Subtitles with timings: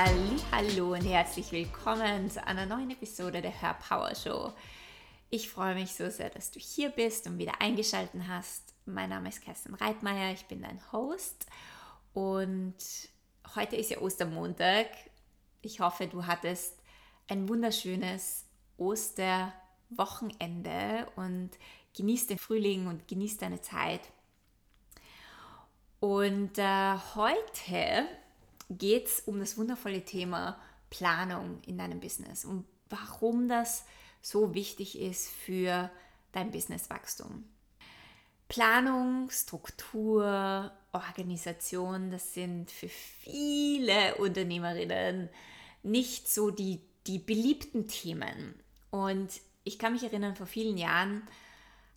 [0.00, 4.52] Hallo und herzlich willkommen zu einer neuen Episode der Her Power Show.
[5.28, 8.74] Ich freue mich so sehr, dass du hier bist und wieder eingeschaltet hast.
[8.86, 11.46] Mein Name ist Kerstin Reitmeier, ich bin dein Host
[12.12, 12.76] und
[13.56, 14.86] heute ist ja Ostermontag.
[15.62, 16.78] Ich hoffe, du hattest
[17.26, 18.44] ein wunderschönes
[18.76, 21.50] Osterwochenende und
[21.96, 24.02] genießt den Frühling und genießt deine Zeit.
[25.98, 28.06] Und äh, heute
[28.68, 33.84] geht es um das wundervolle Thema Planung in deinem Business und warum das
[34.20, 35.90] so wichtig ist für
[36.32, 37.44] dein Businesswachstum.
[38.48, 45.28] Planung, Struktur, Organisation, das sind für viele Unternehmerinnen
[45.82, 48.54] nicht so die, die beliebten Themen.
[48.90, 51.28] Und ich kann mich erinnern, vor vielen Jahren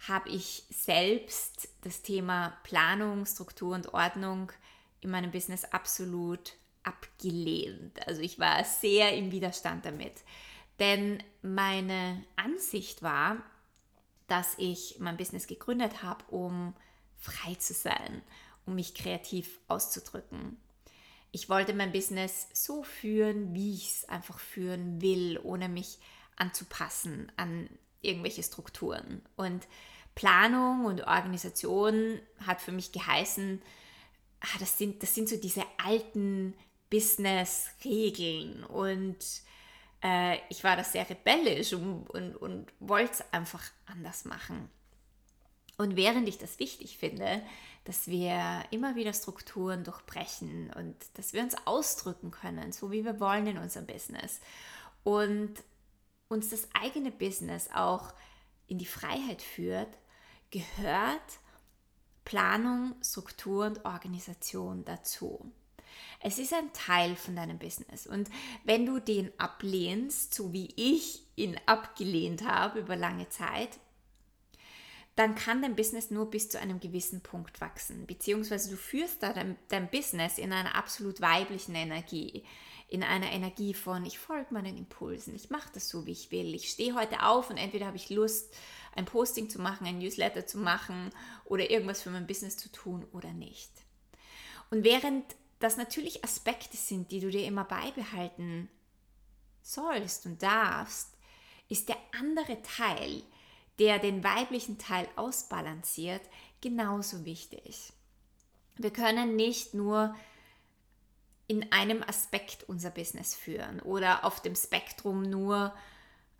[0.07, 4.51] habe ich selbst das Thema Planung, Struktur und Ordnung
[4.99, 6.53] in meinem Business absolut
[6.83, 8.05] abgelehnt.
[8.07, 10.13] Also ich war sehr im Widerstand damit.
[10.79, 13.37] Denn meine Ansicht war,
[14.27, 16.73] dass ich mein Business gegründet habe, um
[17.17, 18.21] frei zu sein,
[18.65, 20.57] um mich kreativ auszudrücken.
[21.31, 25.99] Ich wollte mein Business so führen, wie ich es einfach führen will, ohne mich
[26.35, 27.69] anzupassen an
[28.01, 29.21] irgendwelche Strukturen.
[29.35, 29.67] Und
[30.15, 33.61] Planung und Organisation hat für mich geheißen,
[34.41, 36.53] ah, das, sind, das sind so diese alten
[36.91, 39.17] Business-Regeln und
[40.03, 44.69] äh, ich war da sehr rebellisch und, und, und wollte es einfach anders machen.
[45.77, 47.41] Und während ich das wichtig finde,
[47.85, 53.19] dass wir immer wieder Strukturen durchbrechen und dass wir uns ausdrücken können, so wie wir
[53.19, 54.39] wollen in unserem Business
[55.03, 55.53] und
[56.27, 58.13] uns das eigene Business auch
[58.67, 59.97] in die Freiheit führt,
[60.51, 61.39] gehört
[62.25, 65.51] Planung, Struktur und Organisation dazu.
[66.19, 68.07] Es ist ein Teil von deinem Business.
[68.07, 68.29] Und
[68.63, 73.79] wenn du den ablehnst, so wie ich ihn abgelehnt habe über lange Zeit,
[75.15, 78.07] dann kann dein Business nur bis zu einem gewissen Punkt wachsen.
[78.07, 82.43] Beziehungsweise du führst da dein, dein Business in einer absolut weiblichen Energie.
[82.87, 86.53] In einer Energie von, ich folge meinen Impulsen, ich mache das so, wie ich will.
[86.53, 88.53] Ich stehe heute auf und entweder habe ich Lust,
[88.95, 91.11] ein Posting zu machen, ein Newsletter zu machen
[91.45, 93.71] oder irgendwas für mein Business zu tun oder nicht.
[94.69, 95.23] Und während
[95.61, 98.69] das natürlich Aspekte sind, die du dir immer beibehalten
[99.61, 101.09] sollst und darfst,
[101.69, 103.23] ist der andere Teil,
[103.79, 106.21] der den weiblichen Teil ausbalanciert,
[106.59, 107.93] genauso wichtig.
[108.75, 110.15] Wir können nicht nur
[111.47, 115.73] in einem Aspekt unser Business führen oder auf dem Spektrum nur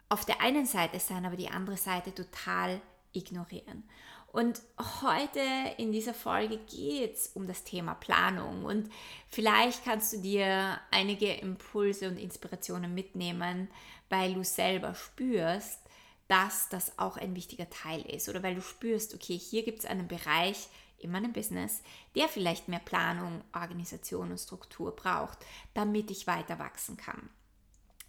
[0.10, 2.82] auf der einen Seite sein, aber die andere Seite total
[3.14, 3.84] ignorieren.
[4.32, 4.62] Und
[5.02, 5.42] heute
[5.78, 8.90] in dieser Folge geht es um das Thema Planung und
[9.28, 13.68] vielleicht kannst du dir einige Impulse und Inspirationen mitnehmen,
[14.10, 15.82] weil du selber spürst,
[16.30, 19.86] dass das auch ein wichtiger Teil ist oder weil du spürst, okay, hier gibt es
[19.86, 21.82] einen Bereich in meinem Business,
[22.16, 25.40] der vielleicht mehr Planung, Organisation und Struktur braucht,
[25.74, 27.30] damit ich weiter wachsen kann.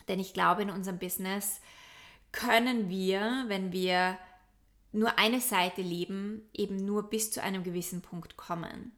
[0.06, 1.60] Denn ich glaube, in unserem Business
[2.30, 4.16] können wir, wenn wir
[4.92, 8.92] nur eine Seite leben, eben nur bis zu einem gewissen Punkt kommen.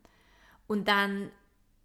[0.66, 1.30] Und dann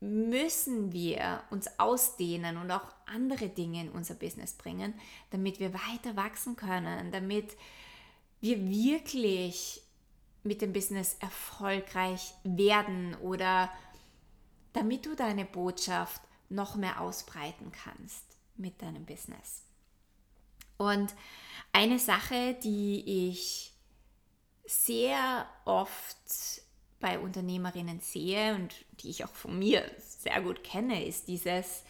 [0.02, 4.94] müssen wir uns ausdehnen und auch andere Dinge in unser Business bringen,
[5.32, 7.58] damit wir weiter wachsen können, damit
[8.40, 9.82] wir wirklich
[10.44, 13.70] mit dem Business erfolgreich werden oder
[14.72, 18.24] damit du deine Botschaft noch mehr ausbreiten kannst
[18.56, 19.64] mit deinem Business.
[20.78, 21.14] Und
[21.74, 23.74] eine Sache, die ich
[24.70, 26.62] sehr oft
[27.00, 31.84] bei Unternehmerinnen sehe und die ich auch von mir sehr gut kenne, ist dieses,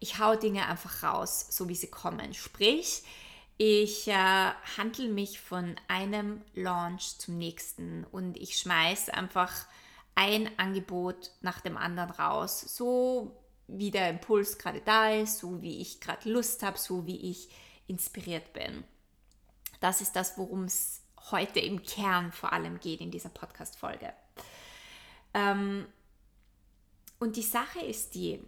[0.00, 2.34] ich hau Dinge einfach raus, so wie sie kommen.
[2.34, 3.02] Sprich,
[3.56, 9.52] ich äh, handle mich von einem Launch zum nächsten und ich schmeiße einfach
[10.14, 13.36] ein Angebot nach dem anderen raus, so
[13.68, 17.48] wie der Impuls gerade da ist, so wie ich gerade Lust habe, so wie ich
[17.86, 18.82] inspiriert bin.
[19.80, 20.97] Das ist das, worum es
[21.30, 24.12] heute im Kern vor allem geht in dieser Podcast-Folge.
[25.34, 25.86] Ähm,
[27.18, 28.40] und die Sache ist die,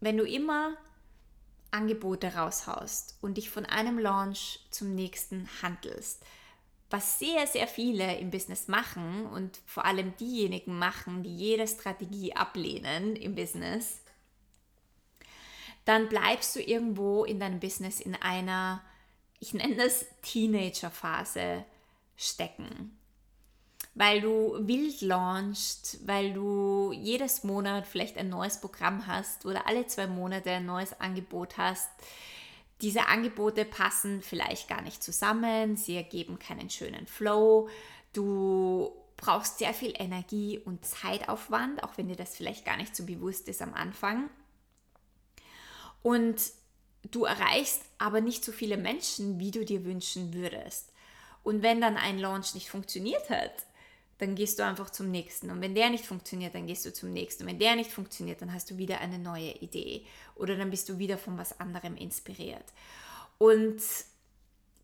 [0.00, 0.76] wenn du immer
[1.70, 6.24] Angebote raushaust und dich von einem Launch zum nächsten handelst,
[6.90, 12.34] was sehr, sehr viele im Business machen und vor allem diejenigen machen, die jede Strategie
[12.34, 14.02] ablehnen im Business,
[15.84, 18.82] dann bleibst du irgendwo in deinem Business in einer
[19.40, 21.64] ich nenne das Teenager-Phase
[22.16, 22.96] stecken.
[23.96, 29.86] weil du wild launchst, weil du jedes Monat vielleicht ein neues Programm hast oder alle
[29.86, 31.88] zwei Monate ein neues Angebot hast.
[32.82, 37.70] Diese Angebote passen vielleicht gar nicht zusammen, sie ergeben keinen schönen Flow.
[38.12, 43.06] Du brauchst sehr viel Energie und Zeitaufwand, auch wenn dir das vielleicht gar nicht so
[43.06, 44.28] bewusst ist am Anfang.
[46.02, 46.36] Und
[47.10, 50.92] du erreichst aber nicht so viele Menschen, wie du dir wünschen würdest.
[51.42, 53.52] Und wenn dann ein Launch nicht funktioniert hat,
[54.18, 55.50] dann gehst du einfach zum nächsten.
[55.50, 57.42] Und wenn der nicht funktioniert, dann gehst du zum nächsten.
[57.42, 60.06] Und wenn der nicht funktioniert, dann hast du wieder eine neue Idee.
[60.34, 62.64] Oder dann bist du wieder von was anderem inspiriert.
[63.38, 63.82] Und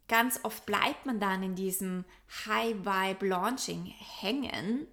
[0.09, 2.05] ganz oft bleibt man dann in diesem
[2.47, 3.87] High-Vibe-Launching
[4.21, 4.87] hängen.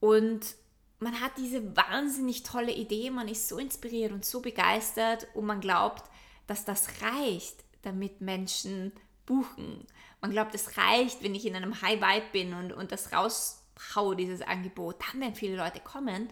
[0.00, 0.54] Und
[0.98, 5.60] man hat diese wahnsinnig tolle Idee, man ist so inspiriert und so begeistert und man
[5.60, 6.04] glaubt,
[6.46, 8.92] dass das reicht, damit Menschen
[9.26, 9.86] buchen.
[10.20, 14.16] Man glaubt, es reicht, wenn ich in einem High Vibe bin und, und das raushaue,
[14.16, 16.28] dieses Angebot, dann werden viele Leute kommen.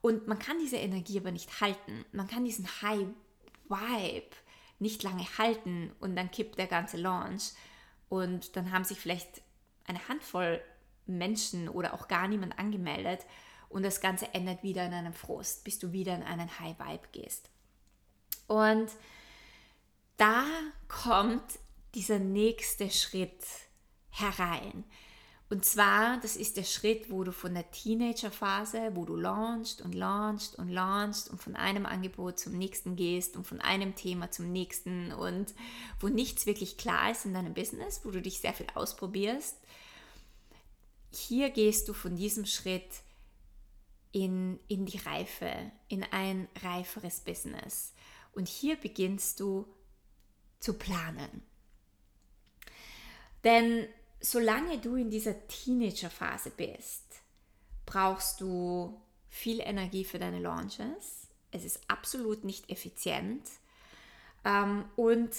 [0.00, 2.04] Und man kann diese Energie aber nicht halten.
[2.12, 3.06] Man kann diesen High
[3.68, 4.36] Vibe
[4.78, 7.52] nicht lange halten und dann kippt der ganze Launch.
[8.08, 9.42] Und dann haben sich vielleicht
[9.84, 10.62] eine Handvoll
[11.06, 13.26] Menschen oder auch gar niemand angemeldet
[13.68, 17.08] und das Ganze endet wieder in einem Frust, bis du wieder in einen High Vibe
[17.12, 17.50] gehst.
[18.46, 18.90] Und
[20.18, 20.44] da
[20.88, 21.58] kommt
[21.94, 23.42] dieser nächste Schritt
[24.10, 24.84] herein.
[25.50, 29.94] Und zwar, das ist der Schritt, wo du von der Teenagerphase, wo du launchst und
[29.94, 34.52] launchst und launchst und von einem Angebot zum nächsten gehst und von einem Thema zum
[34.52, 35.54] nächsten und
[36.00, 39.56] wo nichts wirklich klar ist in deinem Business, wo du dich sehr viel ausprobierst.
[41.12, 42.90] Hier gehst du von diesem Schritt
[44.12, 45.50] in, in die Reife,
[45.88, 47.94] in ein reiferes Business.
[48.32, 49.66] Und hier beginnst du
[50.60, 51.42] zu planen.
[53.44, 53.86] Denn
[54.20, 57.04] solange du in dieser Teenagerphase bist,
[57.86, 61.28] brauchst du viel Energie für deine Launches.
[61.50, 63.46] Es ist absolut nicht effizient.
[64.44, 65.30] Ähm, und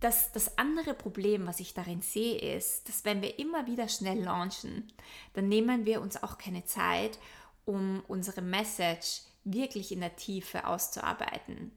[0.00, 4.22] das, das andere Problem, was ich darin sehe, ist, dass wenn wir immer wieder schnell
[4.22, 4.92] launchen,
[5.32, 7.18] dann nehmen wir uns auch keine Zeit,
[7.64, 11.72] um unsere Message wirklich in der Tiefe auszuarbeiten.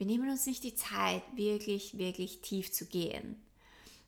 [0.00, 3.36] Wir nehmen uns nicht die Zeit, wirklich, wirklich tief zu gehen.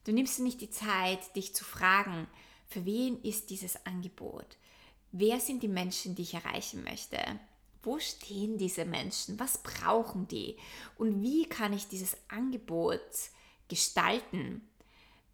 [0.05, 2.29] Du nimmst dir nicht die Zeit, dich zu fragen,
[2.67, 4.57] für wen ist dieses Angebot?
[5.11, 7.19] Wer sind die Menschen, die ich erreichen möchte?
[7.83, 9.39] Wo stehen diese Menschen?
[9.39, 10.57] Was brauchen die?
[10.97, 13.03] Und wie kann ich dieses Angebot
[13.69, 14.67] gestalten,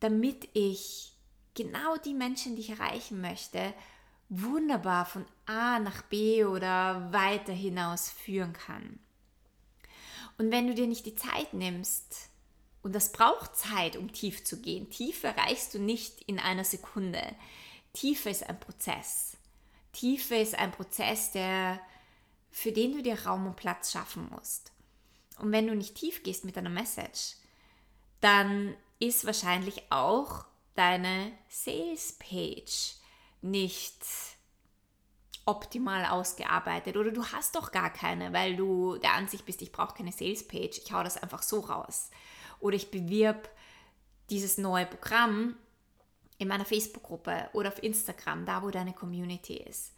[0.01, 1.13] damit ich
[1.55, 3.73] genau die Menschen, die ich erreichen möchte,
[4.29, 8.99] wunderbar von A nach B oder weiter hinaus führen kann.
[10.39, 12.31] Und wenn du dir nicht die Zeit nimmst,
[12.83, 14.89] und das braucht Zeit, um tief zu gehen.
[14.89, 17.23] Tiefe erreichst du nicht in einer Sekunde.
[17.93, 19.37] Tiefe ist ein Prozess.
[19.93, 21.81] Tiefe ist ein Prozess, der,
[22.51, 24.73] für den du dir Raum und Platz schaffen musst.
[25.39, 27.37] Und wenn du nicht tief gehst mit deiner Message,
[28.21, 30.45] dann ist wahrscheinlich auch
[30.75, 32.95] deine Sales Page
[33.43, 34.05] nicht
[35.49, 36.97] optimal ausgearbeitet.
[36.97, 40.47] Oder du hast doch gar keine, weil du der Ansicht bist, ich brauche keine Sales
[40.47, 42.11] Page, ich hau das einfach so raus.
[42.61, 43.49] Oder ich bewirb
[44.29, 45.57] dieses neue Programm
[46.37, 49.95] in meiner Facebook-Gruppe oder auf Instagram, da wo deine Community ist.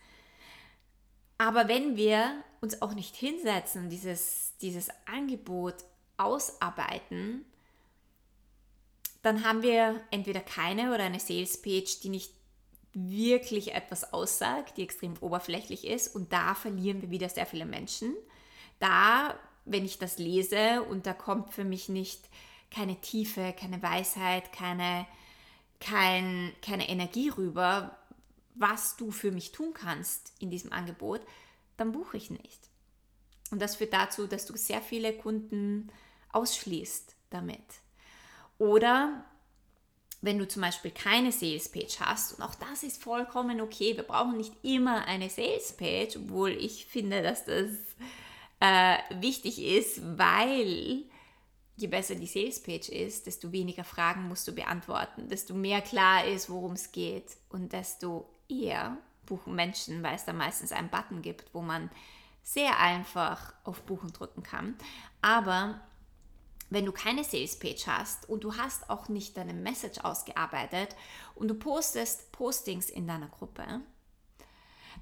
[1.37, 5.75] Aber wenn wir uns auch nicht hinsetzen und dieses, dieses Angebot
[6.17, 7.45] ausarbeiten,
[9.23, 12.33] dann haben wir entweder keine oder eine Sales-Page, die nicht
[12.93, 18.15] wirklich etwas aussagt, die extrem oberflächlich ist und da verlieren wir wieder sehr viele Menschen.
[18.79, 22.21] Da, wenn ich das lese und da kommt für mich nicht
[22.71, 25.07] keine Tiefe, keine Weisheit, keine,
[25.81, 27.97] kein, keine Energie rüber,
[28.55, 31.21] was du für mich tun kannst in diesem Angebot,
[31.77, 32.69] dann buche ich nicht.
[33.51, 35.91] Und das führt dazu, dass du sehr viele Kunden
[36.33, 37.65] ausschließt damit.
[38.59, 39.25] Oder
[40.23, 44.05] wenn du zum Beispiel keine Sales Page hast, und auch das ist vollkommen okay, wir
[44.05, 47.71] brauchen nicht immer eine Sales Page, obwohl ich finde, dass das
[48.61, 51.05] äh, wichtig ist, weil
[51.81, 56.51] je besser die Salespage ist, desto weniger Fragen musst du beantworten, desto mehr klar ist,
[56.51, 61.55] worum es geht und desto eher buchen Menschen, weil es da meistens einen Button gibt,
[61.55, 61.91] wo man
[62.43, 64.77] sehr einfach auf Buchen drücken kann.
[65.23, 65.81] Aber
[66.71, 70.97] wenn du keine Salespage hast und du hast auch nicht deine Message ausgearbeitet
[71.35, 73.83] und du postest Postings in deiner Gruppe,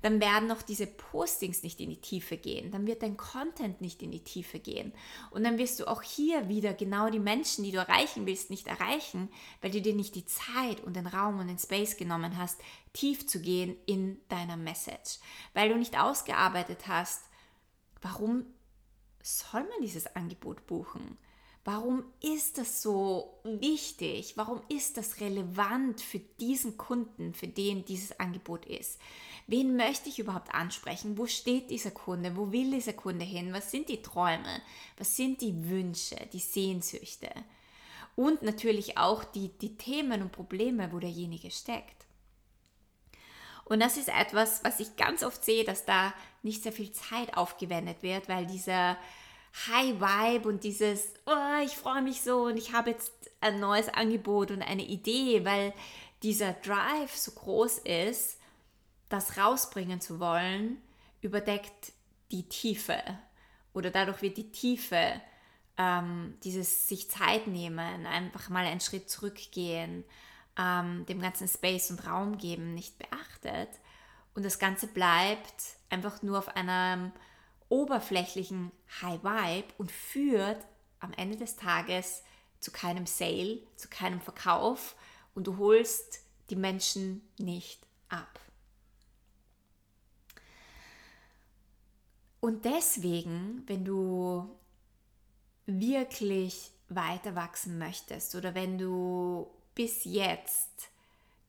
[0.03, 4.03] dann werden auch diese Postings nicht in die Tiefe gehen, dann wird dein Content nicht
[4.03, 4.93] in die Tiefe gehen.
[5.31, 8.67] Und dann wirst du auch hier wieder genau die Menschen, die du erreichen willst, nicht
[8.67, 9.29] erreichen,
[9.61, 12.61] weil du dir nicht die Zeit und den Raum und den Space genommen hast,
[12.93, 15.19] tief zu gehen in deiner Message,
[15.53, 17.25] weil du nicht ausgearbeitet hast,
[18.01, 18.47] warum
[19.23, 21.19] soll man dieses Angebot buchen?
[21.71, 24.39] Warum ist das so wichtig?
[24.39, 28.99] Warum ist das relevant für diesen Kunden, für den dieses Angebot ist?
[29.47, 31.19] Wen möchte ich überhaupt ansprechen?
[31.19, 32.39] Wo steht dieser Kunde?
[32.39, 33.53] Wo will dieser Kunde hin?
[33.53, 34.63] Was sind die Träume?
[34.97, 37.29] Was sind die Wünsche, die Sehnsüchte?
[38.17, 42.07] Und natürlich auch die, die Themen und Probleme, wo derjenige steckt.
[43.67, 47.37] Und das ist etwas, was ich ganz oft sehe, dass da nicht sehr viel Zeit
[47.37, 48.97] aufgewendet wird, weil dieser
[49.67, 53.89] High Vibe und dieses, oh, ich freue mich so und ich habe jetzt ein neues
[53.89, 55.73] Angebot und eine Idee, weil
[56.23, 58.39] dieser Drive so groß ist,
[59.09, 60.81] das rausbringen zu wollen,
[61.21, 61.93] überdeckt
[62.31, 63.03] die Tiefe.
[63.73, 65.21] Oder dadurch wird die Tiefe,
[65.77, 70.05] ähm, dieses sich Zeit nehmen, einfach mal einen Schritt zurückgehen,
[70.59, 73.71] ähm, dem ganzen Space und Raum geben, nicht beachtet.
[74.35, 77.13] Und das Ganze bleibt einfach nur auf einem
[77.69, 78.73] oberflächlichen
[79.03, 80.67] High Vibe und führt
[81.01, 82.23] am Ende des Tages
[82.61, 84.97] zu keinem Sale, zu keinem Verkauf
[85.35, 86.21] und du holst
[86.51, 88.41] die Menschen nicht ab.
[92.41, 94.49] Und deswegen, wenn du
[95.67, 100.91] wirklich weiter wachsen möchtest oder wenn du bis jetzt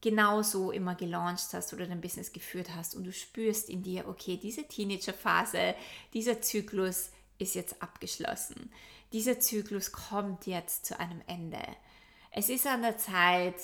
[0.00, 4.38] genauso immer gelauncht hast oder dein Business geführt hast und du spürst in dir, okay,
[4.38, 5.74] diese Teenagerphase,
[6.14, 8.70] dieser Zyklus ist jetzt abgeschlossen.
[9.12, 11.62] Dieser Zyklus kommt jetzt zu einem Ende.
[12.30, 13.56] Es ist an der Zeit,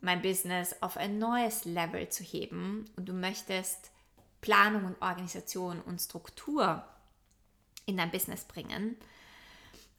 [0.00, 3.90] mein Business auf ein neues Level zu heben und du möchtest
[4.40, 6.84] Planung und Organisation und Struktur
[7.86, 8.96] in dein Business bringen,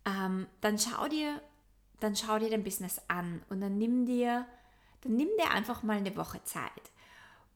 [0.05, 1.41] ähm, dann schau dir,
[1.99, 4.45] dann schau dir dein Business an und dann nimm dir
[5.01, 6.71] dann nimm dir einfach mal eine Woche Zeit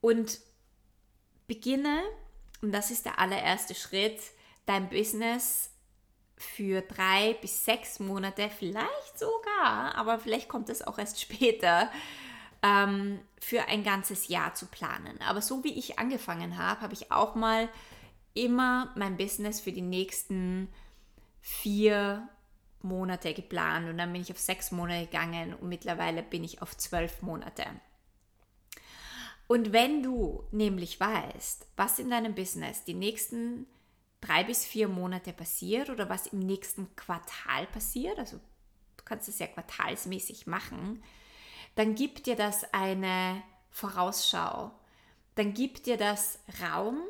[0.01, 0.39] und
[1.47, 2.01] beginne,
[2.61, 4.19] und das ist der allererste Schritt,
[4.65, 5.69] dein Business
[6.37, 11.91] für drei bis sechs Monate, vielleicht sogar, aber vielleicht kommt es auch erst später,
[12.61, 15.19] ähm, für ein ganzes Jahr zu planen.
[15.21, 17.69] Aber so wie ich angefangen habe, habe ich auch mal
[18.33, 20.69] immer mein Business für die nächsten
[21.41, 22.27] vier
[22.83, 26.77] Monate geplant und dann bin ich auf sechs Monate gegangen und mittlerweile bin ich auf
[26.77, 27.65] zwölf Monate.
[29.47, 33.67] Und wenn du nämlich weißt, was in deinem Business die nächsten
[34.21, 39.39] drei bis vier Monate passiert oder was im nächsten Quartal passiert, also du kannst es
[39.39, 41.03] ja quartalsmäßig machen,
[41.75, 44.71] dann gibt dir das eine Vorausschau.
[45.35, 47.01] Dann gibt dir das Raum,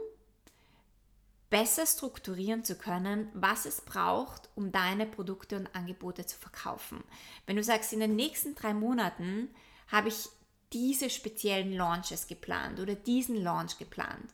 [1.53, 7.03] besser strukturieren zu können, was es braucht, um deine Produkte und Angebote zu verkaufen.
[7.45, 9.49] Wenn du sagst, in den nächsten drei Monaten
[9.87, 10.29] habe ich
[10.73, 14.33] diese speziellen Launches geplant oder diesen Launch geplant,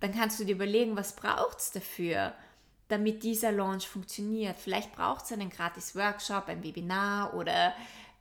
[0.00, 2.32] dann kannst du dir überlegen, was braucht es dafür,
[2.88, 4.58] damit dieser Launch funktioniert.
[4.58, 7.74] Vielleicht braucht es einen gratis Workshop, ein Webinar oder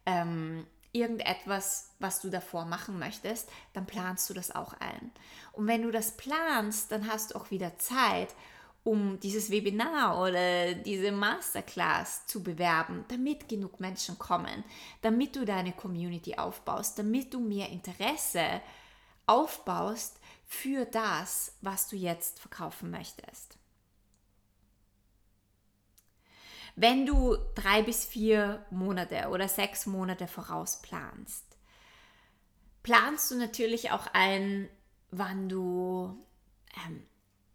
[0.06, 5.12] ähm, irgendetwas, was du davor machen möchtest, dann planst du das auch ein.
[5.52, 8.34] Und wenn du das planst, dann hast du auch wieder Zeit,
[8.84, 14.64] um dieses Webinar oder diese Masterclass zu bewerben, damit genug Menschen kommen,
[15.02, 18.62] damit du deine Community aufbaust, damit du mehr Interesse
[19.26, 23.58] aufbaust für das, was du jetzt verkaufen möchtest.
[26.76, 31.46] Wenn du drei bis vier Monate oder sechs Monate voraus planst,
[32.82, 34.70] planst du natürlich auch ein,
[35.12, 36.18] wann du,
[36.86, 37.04] ähm,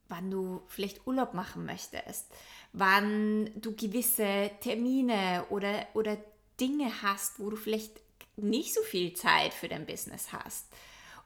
[0.08, 2.32] wann du vielleicht Urlaub machen möchtest,
[2.72, 6.16] wann du gewisse Termine oder, oder
[6.60, 8.00] Dinge hast, wo du vielleicht
[8.36, 10.66] nicht so viel Zeit für dein Business hast.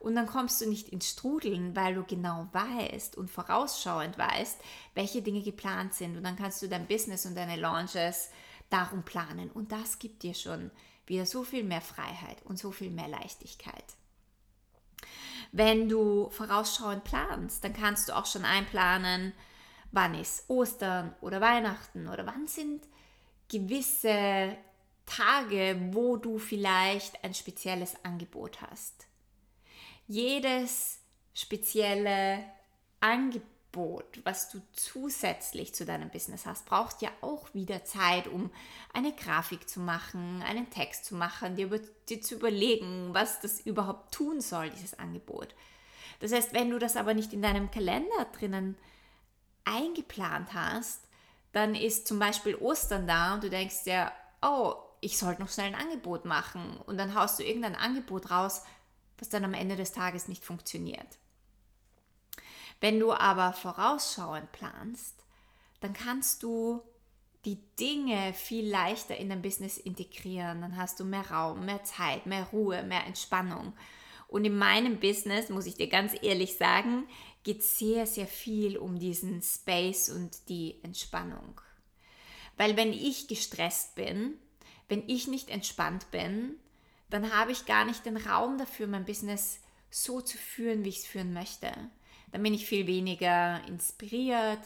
[0.03, 4.59] Und dann kommst du nicht ins Strudeln, weil du genau weißt und vorausschauend weißt,
[4.95, 6.17] welche Dinge geplant sind.
[6.17, 8.29] Und dann kannst du dein Business und deine Launches
[8.69, 9.49] darum planen.
[9.49, 10.71] Und das gibt dir schon
[11.07, 13.85] wieder so viel mehr Freiheit und so viel mehr Leichtigkeit.
[15.53, 19.31] Wenn du vorausschauend planst, dann kannst du auch schon einplanen,
[19.93, 22.85] wann ist Ostern oder Weihnachten oder wann sind
[23.47, 24.57] gewisse
[25.05, 29.07] Tage, wo du vielleicht ein spezielles Angebot hast
[30.07, 30.99] jedes
[31.33, 32.43] spezielle
[32.99, 38.51] Angebot, was du zusätzlich zu deinem Business hast, braucht ja auch wieder Zeit, um
[38.93, 41.69] eine Grafik zu machen, einen Text zu machen, dir,
[42.09, 45.55] dir zu überlegen, was das überhaupt tun soll, dieses Angebot.
[46.19, 48.77] Das heißt, wenn du das aber nicht in deinem Kalender drinnen
[49.65, 51.01] eingeplant hast,
[51.51, 55.67] dann ist zum Beispiel Ostern da und du denkst dir, oh, ich sollte noch schnell
[55.67, 58.63] ein Angebot machen und dann haust du irgendein Angebot raus,
[59.23, 61.17] was dann am Ende des Tages nicht funktioniert.
[62.81, 65.23] Wenn du aber vorausschauend planst,
[65.79, 66.81] dann kannst du
[67.45, 70.59] die Dinge viel leichter in dein Business integrieren.
[70.59, 73.71] Dann hast du mehr Raum, mehr Zeit, mehr Ruhe, mehr Entspannung.
[74.27, 77.07] Und in meinem Business, muss ich dir ganz ehrlich sagen,
[77.43, 81.61] geht sehr, sehr viel um diesen Space und die Entspannung.
[82.57, 84.33] Weil wenn ich gestresst bin,
[84.89, 86.59] wenn ich nicht entspannt bin,
[87.13, 89.59] dann habe ich gar nicht den Raum dafür, mein Business
[89.91, 91.71] so zu führen, wie ich es führen möchte.
[92.31, 94.59] Dann bin ich viel weniger inspiriert,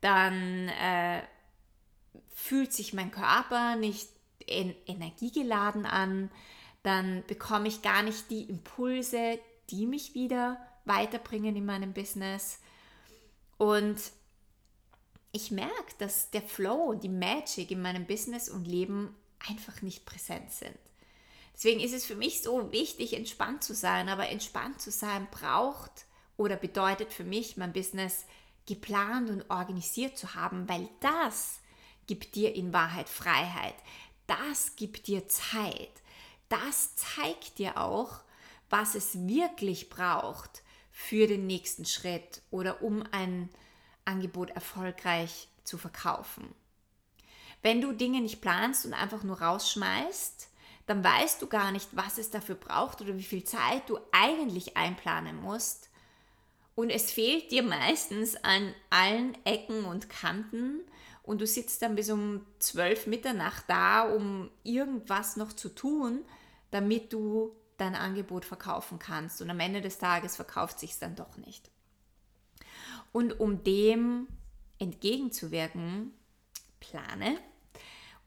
[0.00, 1.22] dann äh,
[2.34, 4.08] fühlt sich mein Körper nicht
[4.48, 6.28] energiegeladen an,
[6.82, 9.38] dann bekomme ich gar nicht die Impulse,
[9.70, 12.58] die mich wieder weiterbringen in meinem Business.
[13.58, 14.00] Und
[15.30, 19.14] ich merke, dass der Flow und die Magic in meinem Business und Leben
[19.48, 20.76] einfach nicht präsent sind.
[21.62, 24.08] Deswegen ist es für mich so wichtig, entspannt zu sein.
[24.08, 28.24] Aber entspannt zu sein braucht oder bedeutet für mich, mein Business
[28.66, 31.60] geplant und organisiert zu haben, weil das
[32.08, 33.76] gibt dir in Wahrheit Freiheit.
[34.26, 35.92] Das gibt dir Zeit.
[36.48, 38.22] Das zeigt dir auch,
[38.68, 43.48] was es wirklich braucht für den nächsten Schritt oder um ein
[44.04, 46.52] Angebot erfolgreich zu verkaufen.
[47.62, 50.48] Wenn du Dinge nicht planst und einfach nur rausschmeißt,
[50.86, 54.76] dann weißt du gar nicht, was es dafür braucht oder wie viel Zeit du eigentlich
[54.76, 55.90] einplanen musst.
[56.74, 60.80] Und es fehlt dir meistens an allen Ecken und Kanten
[61.22, 66.24] und du sitzt dann bis um 12 Mitternacht da, um irgendwas noch zu tun,
[66.70, 69.42] damit du dein Angebot verkaufen kannst.
[69.42, 71.70] Und am Ende des Tages verkauft sich dann doch nicht.
[73.12, 74.26] Und um dem
[74.78, 76.12] entgegenzuwirken,
[76.80, 77.38] plane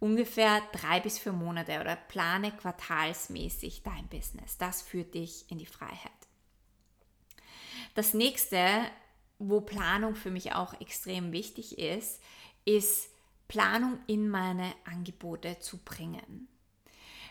[0.06, 4.56] ungefähr drei bis vier Monate oder plane quartalsmäßig dein Business.
[4.60, 6.12] Das führt dich in die Freiheit.
[7.96, 8.60] Das nächste,
[9.40, 12.22] wo Planung für mich auch extrem wichtig ist,
[12.66, 13.10] ist
[13.48, 16.48] Planung in meine Angebote zu bringen.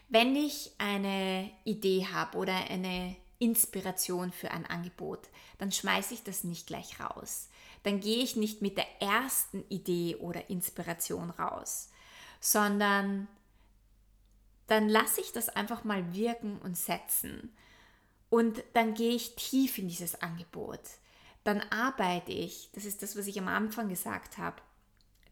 [0.09, 6.43] Wenn ich eine Idee habe oder eine Inspiration für ein Angebot, dann schmeiße ich das
[6.43, 7.49] nicht gleich raus.
[7.85, 11.91] Dann gehe ich nicht mit der ersten Idee oder Inspiration raus,
[12.45, 13.27] sondern
[14.67, 17.57] dann lasse ich das einfach mal wirken und setzen.
[18.29, 20.81] Und dann gehe ich tief in dieses Angebot.
[21.43, 24.61] Dann arbeite ich, das ist das, was ich am Anfang gesagt habe,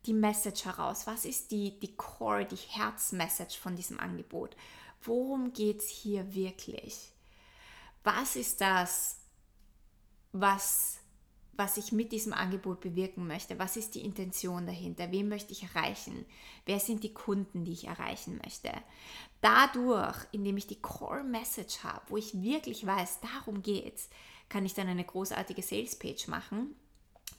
[0.07, 1.07] die Message heraus?
[1.07, 4.57] Was ist die, die Core, die Herzmessage von diesem Angebot?
[5.03, 7.13] Worum geht es hier wirklich?
[8.05, 9.19] Was ist das,
[10.33, 10.99] was,
[11.55, 13.59] was ich mit diesem Angebot bewirken möchte?
[13.59, 15.11] Was ist die Intention dahinter?
[15.13, 16.25] Wen möchte ich erreichen?
[16.65, 18.71] Wer sind die Kunden, die ich erreichen möchte?
[19.41, 24.09] Dadurch, indem ich die Core Message habe, wo ich wirklich weiß, darum geht es,
[24.49, 26.75] kann ich dann eine großartige Sales Page machen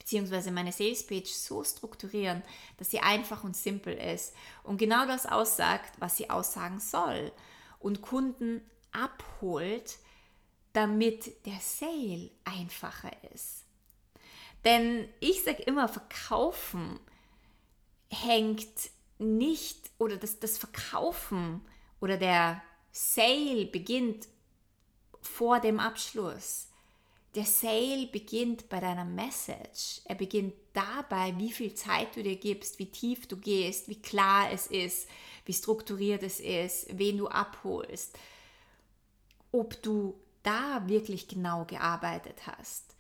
[0.04, 2.43] beziehungsweise meine Sales Page so strukturieren,
[2.78, 7.32] dass sie einfach und simpel ist und genau das aussagt, was sie aussagen soll
[7.80, 9.97] und Kunden abholt,
[10.73, 13.62] damit der Sale einfacher ist.
[14.65, 16.99] Denn ich sage immer, Verkaufen
[18.10, 21.62] hängt nicht oder das, das Verkaufen
[21.99, 24.28] oder der Sale beginnt
[25.21, 26.67] vor dem Abschluss.
[27.36, 30.02] Der Sale beginnt bei deiner Message.
[30.06, 34.52] Er beginnt dabei, wie viel Zeit du dir gibst, wie tief du gehst, wie klar
[34.52, 35.10] es ist,
[35.45, 38.17] wie strukturiert es ist, wen du abholst.
[39.52, 42.92] Ob du da wirklich genau gearbeitet hast.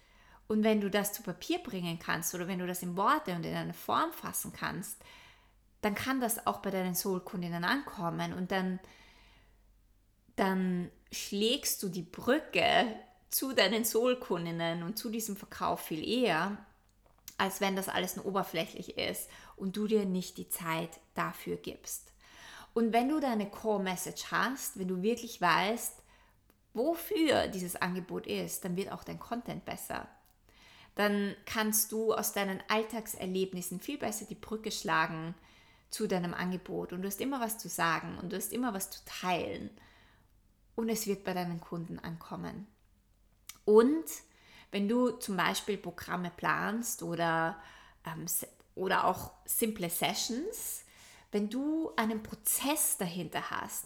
[0.53, 3.43] Und wenn du das zu Papier bringen kannst oder wenn du das in Worte und
[3.43, 5.01] in eine Form fassen kannst,
[5.81, 8.79] dann kann das auch bei deinen Soul-Kundinnen ankommen und dann,
[10.35, 12.85] dann schlägst du die Brücke
[13.31, 16.63] zu deinen Soul-Kundinnen und zu diesem Verkauf viel eher,
[17.39, 22.13] als wenn das alles nur oberflächlich ist und du dir nicht die Zeit dafür gibst.
[22.75, 25.95] Und wenn du deine Core-Message hast, wenn du wirklich weißt,
[26.75, 30.07] wofür dieses Angebot ist, dann wird auch dein Content besser.
[30.95, 35.33] Dann kannst du aus deinen Alltagserlebnissen viel besser die Brücke schlagen
[35.89, 38.89] zu deinem Angebot und du hast immer was zu sagen und du hast immer was
[38.89, 39.69] zu teilen
[40.75, 42.67] und es wird bei deinen Kunden ankommen.
[43.65, 44.05] Und
[44.71, 47.61] wenn du zum Beispiel Programme planst oder,
[48.05, 48.25] ähm,
[48.75, 50.83] oder auch simple Sessions,
[51.31, 53.85] wenn du einen Prozess dahinter hast,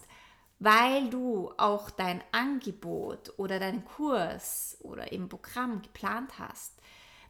[0.58, 6.72] weil du auch dein Angebot oder deinen Kurs oder im Programm geplant hast,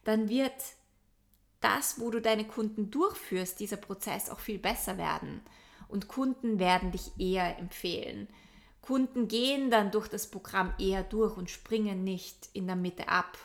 [0.08, 0.54] dann wird
[1.60, 5.42] das, wo du deine Kunden durchführst, dieser Prozess auch viel besser werden.
[5.86, 8.26] Und Kunden werden dich eher empfehlen.
[8.80, 13.36] Kunden gehen dann durch das Programm eher durch und springen nicht in der Mitte ab,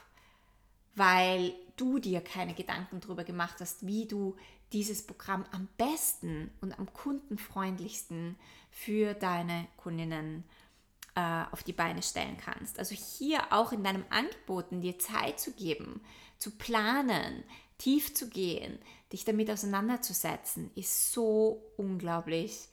[0.96, 4.38] weil du dir keine Gedanken darüber gemacht hast, wie du
[4.72, 8.38] dieses Programm am besten und am kundenfreundlichsten
[8.72, 10.46] für deine Kundinnen
[11.16, 12.80] äh, auf die Beine stellen kannst.
[12.80, 16.02] Also hier auch in deinem Angeboten dir Zeit zu geben,
[16.40, 17.44] zu planen,
[17.78, 18.80] tief zu gehen,
[19.12, 22.68] dich damit auseinanderzusetzen, ist so unglaublich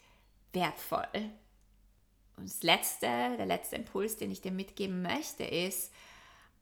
[0.52, 1.30] wertvoll.
[2.36, 5.92] Und das letzte, der letzte Impuls, den ich dir mitgeben möchte, ist,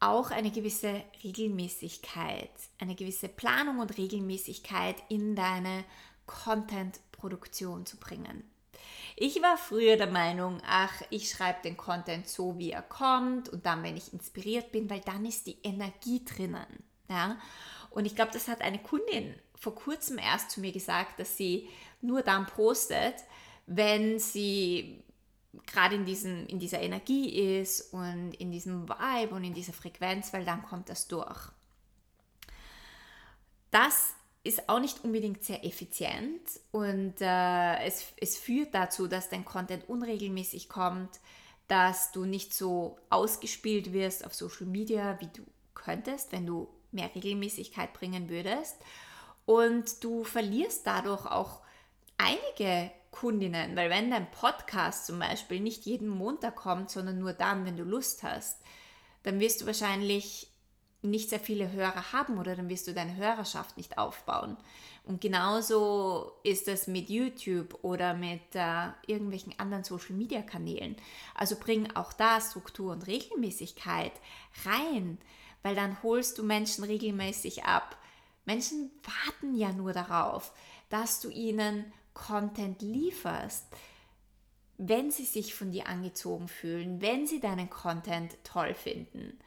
[0.01, 5.85] auch eine gewisse Regelmäßigkeit, eine gewisse Planung und Regelmäßigkeit in deine
[6.27, 8.45] Content-Produktion zu bringen.
[9.21, 13.67] Ich war früher der Meinung, ach, ich schreibe den Content so, wie er kommt und
[13.67, 16.85] dann, wenn ich inspiriert bin, weil dann ist die Energie drinnen.
[17.09, 17.37] Ja?
[17.91, 21.69] Und ich glaube, das hat eine Kundin vor kurzem erst zu mir gesagt, dass sie
[22.01, 23.17] nur dann postet,
[23.67, 25.03] wenn sie
[25.67, 30.45] gerade in, in dieser Energie ist und in diesem Vibe und in dieser Frequenz, weil
[30.45, 31.51] dann kommt das durch.
[33.73, 39.45] Das ist auch nicht unbedingt sehr effizient und äh, es, es führt dazu, dass dein
[39.45, 41.21] Content unregelmäßig kommt,
[41.67, 45.43] dass du nicht so ausgespielt wirst auf Social Media, wie du
[45.75, 48.77] könntest, wenn du mehr Regelmäßigkeit bringen würdest.
[49.45, 51.61] Und du verlierst dadurch auch
[52.17, 57.65] einige Kundinnen, weil wenn dein Podcast zum Beispiel nicht jeden Montag kommt, sondern nur dann,
[57.65, 58.61] wenn du Lust hast,
[59.23, 60.49] dann wirst du wahrscheinlich
[61.03, 64.57] nicht sehr viele Hörer haben oder dann wirst du deine Hörerschaft nicht aufbauen.
[65.05, 70.97] Und genauso ist es mit YouTube oder mit äh, irgendwelchen anderen Social-Media-Kanälen.
[71.35, 74.13] Also bring auch da Struktur und Regelmäßigkeit
[74.65, 75.19] rein,
[75.63, 77.97] weil dann holst du Menschen regelmäßig ab.
[78.45, 80.53] Menschen warten ja nur darauf,
[80.89, 83.67] dass du ihnen Content lieferst,
[84.79, 89.39] wenn sie sich von dir angezogen fühlen, wenn sie deinen Content toll finden.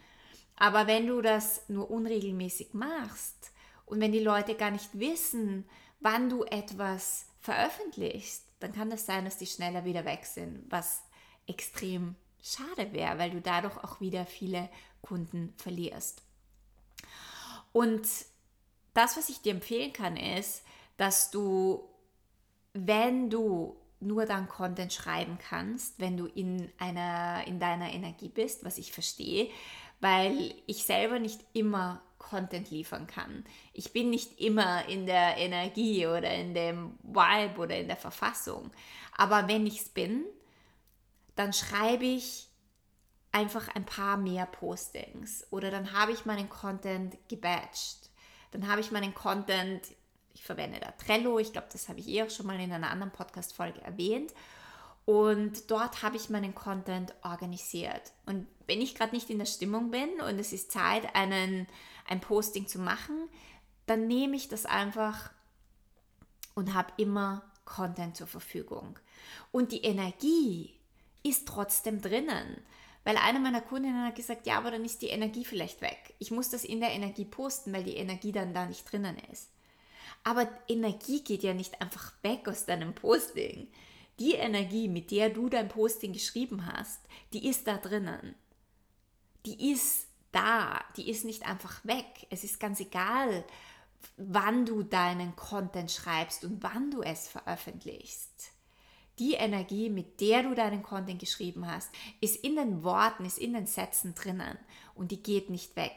[0.61, 3.51] Aber wenn du das nur unregelmäßig machst
[3.87, 5.67] und wenn die Leute gar nicht wissen,
[6.01, 11.01] wann du etwas veröffentlichst, dann kann das sein, dass die schneller wieder weg sind, was
[11.47, 14.69] extrem schade wäre, weil du dadurch auch wieder viele
[15.01, 16.21] Kunden verlierst.
[17.71, 18.07] Und
[18.93, 20.61] das, was ich dir empfehlen kann, ist,
[20.95, 21.89] dass du
[22.73, 28.63] wenn du nur dann Content schreiben kannst, wenn du in, einer, in deiner Energie bist,
[28.63, 29.49] was ich verstehe,
[30.01, 33.45] weil ich selber nicht immer Content liefern kann.
[33.73, 38.71] Ich bin nicht immer in der Energie oder in dem Vibe oder in der Verfassung.
[39.17, 40.25] Aber wenn ich es bin,
[41.35, 42.47] dann schreibe ich
[43.31, 48.09] einfach ein paar mehr Postings oder dann habe ich meinen Content gebatcht.
[48.51, 49.87] Dann habe ich meinen Content
[50.33, 51.39] ich verwende da Trello.
[51.39, 54.33] Ich glaube, das habe ich eh auch schon mal in einer anderen Podcast-Folge erwähnt.
[55.05, 58.13] Und dort habe ich meinen Content organisiert.
[58.25, 61.67] Und wenn ich gerade nicht in der Stimmung bin und es ist Zeit, einen,
[62.07, 63.27] ein Posting zu machen,
[63.87, 65.31] dann nehme ich das einfach
[66.53, 68.99] und habe immer Content zur Verfügung.
[69.51, 70.73] Und die Energie
[71.23, 72.61] ist trotzdem drinnen.
[73.03, 76.13] Weil eine meiner Kundinnen hat gesagt, ja, aber dann ist die Energie vielleicht weg.
[76.19, 79.49] Ich muss das in der Energie posten, weil die Energie dann da nicht drinnen ist.
[80.23, 83.67] Aber Energie geht ja nicht einfach weg aus deinem Posting.
[84.19, 87.01] Die Energie, mit der du dein Posting geschrieben hast,
[87.33, 88.35] die ist da drinnen.
[89.45, 92.27] Die ist da, die ist nicht einfach weg.
[92.29, 93.43] Es ist ganz egal,
[94.17, 98.51] wann du deinen Content schreibst und wann du es veröffentlichst.
[99.19, 101.89] Die Energie, mit der du deinen Content geschrieben hast,
[102.21, 104.57] ist in den Worten, ist in den Sätzen drinnen
[104.95, 105.93] und die geht nicht weg.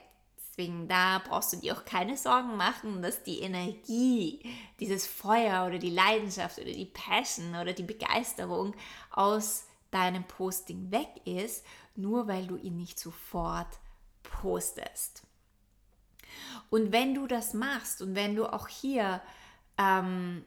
[0.56, 4.40] Deswegen, da brauchst du dir auch keine Sorgen machen, dass die Energie,
[4.78, 8.72] dieses Feuer oder die Leidenschaft oder die Passion oder die Begeisterung
[9.10, 13.66] aus deinem Posting weg ist, nur weil du ihn nicht sofort
[14.22, 15.24] postest.
[16.70, 19.20] Und wenn du das machst und wenn du auch hier
[19.76, 20.44] ähm,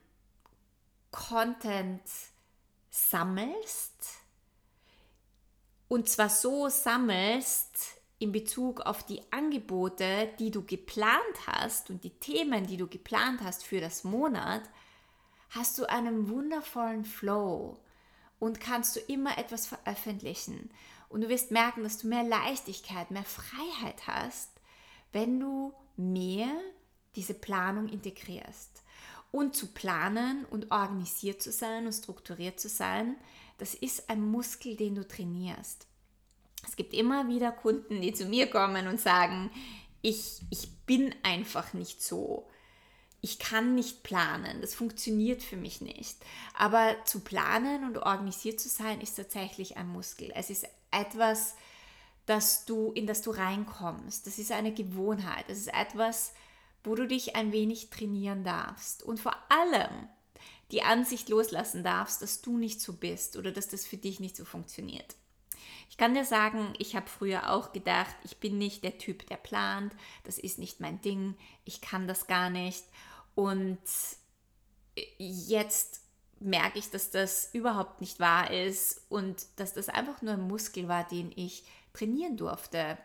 [1.12, 2.02] Content
[2.92, 4.20] sammelst,
[5.90, 12.18] und zwar so sammelst, in Bezug auf die Angebote, die du geplant hast und die
[12.20, 14.64] Themen, die du geplant hast für das Monat,
[15.50, 17.78] hast du einen wundervollen Flow
[18.40, 20.72] und kannst du immer etwas veröffentlichen.
[21.10, 24.50] Und du wirst merken, dass du mehr Leichtigkeit, mehr Freiheit hast,
[25.12, 26.50] wenn du mehr
[27.16, 28.84] diese Planung integrierst.
[29.32, 33.16] Und zu planen und organisiert zu sein und strukturiert zu sein,
[33.58, 35.88] das ist ein Muskel, den du trainierst.
[36.68, 39.50] Es gibt immer wieder Kunden, die zu mir kommen und sagen,
[40.02, 42.48] ich, ich bin einfach nicht so.
[43.22, 46.18] Ich kann nicht planen, das funktioniert für mich nicht.
[46.54, 50.32] Aber zu planen und organisiert zu sein, ist tatsächlich ein Muskel.
[50.36, 51.56] Es ist etwas,
[52.28, 54.28] dass du, in das du reinkommst.
[54.28, 55.46] Das ist eine Gewohnheit.
[55.48, 56.34] Das ist etwas,
[56.84, 59.02] wo du dich ein wenig trainieren darfst.
[59.02, 60.10] Und vor allem
[60.72, 64.36] die Ansicht loslassen darfst, dass du nicht so bist oder dass das für dich nicht
[64.36, 65.16] so funktioniert.
[65.90, 69.38] Ich kann dir sagen, ich habe früher auch gedacht, ich bin nicht der Typ, der
[69.38, 69.94] plant,
[70.26, 72.86] das ist nicht mein Ding, ich kann das gar nicht.
[73.36, 73.80] Und
[75.18, 76.02] jetzt
[76.40, 80.88] merke ich, dass das überhaupt nicht wahr ist und dass das einfach nur ein Muskel
[80.88, 82.98] war, den ich trainieren durfte.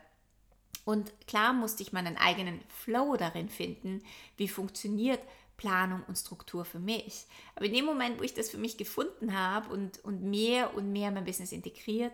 [0.85, 4.03] Und klar musste ich meinen eigenen Flow darin finden,
[4.37, 5.21] wie funktioniert
[5.55, 7.25] Planung und Struktur für mich.
[7.55, 10.91] Aber in dem Moment, wo ich das für mich gefunden habe und, und mehr und
[10.91, 12.13] mehr mein Business integriert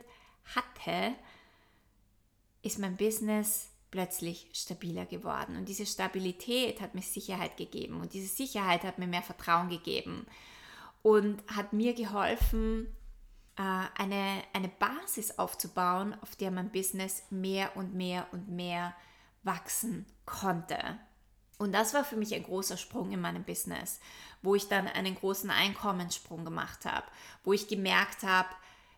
[0.55, 1.13] hatte,
[2.61, 5.55] ist mein Business plötzlich stabiler geworden.
[5.55, 10.27] Und diese Stabilität hat mir Sicherheit gegeben und diese Sicherheit hat mir mehr Vertrauen gegeben
[11.01, 12.87] und hat mir geholfen,
[13.55, 18.95] äh, eine, eine Basis aufzubauen, auf der mein Business mehr und mehr und mehr
[19.43, 20.99] wachsen konnte.
[21.57, 23.99] Und das war für mich ein großer Sprung in meinem Business,
[24.41, 27.05] wo ich dann einen großen Einkommenssprung gemacht habe,
[27.43, 28.47] wo ich gemerkt habe,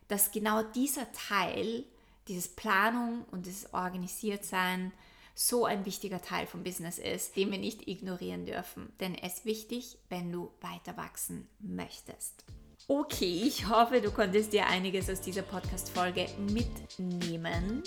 [0.08, 1.84] dass genau dieser Teil,
[2.28, 4.92] dieses Planung und das Organisiertsein,
[5.34, 8.92] so ein wichtiger Teil vom Business ist, den wir nicht ignorieren dürfen.
[9.00, 12.44] Denn es ist wichtig, wenn du weiter wachsen möchtest.
[12.88, 17.82] Okay, ich hoffe, du konntest dir einiges aus dieser Podcast-Folge mitnehmen.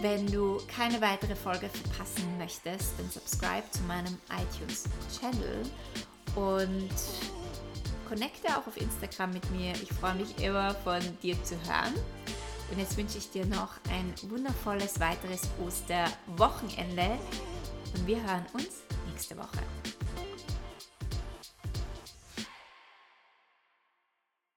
[0.00, 5.62] Wenn du keine weitere Folge verpassen möchtest, dann subscribe zu meinem iTunes-Channel
[6.36, 7.37] und
[8.08, 9.72] connecte auch auf Instagram mit mir.
[9.74, 11.94] Ich freue mich immer von dir zu hören.
[12.70, 17.18] Und jetzt wünsche ich dir noch ein wundervolles weiteres Osterwochenende
[17.94, 19.58] und wir hören uns nächste Woche.